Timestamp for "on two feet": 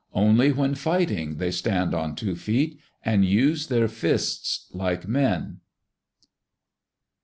1.93-2.79